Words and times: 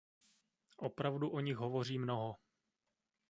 Opravdu 0.77 1.29
o 1.29 1.39
nich 1.39 1.57
hovoří 1.57 1.99
mnoho. 1.99 2.37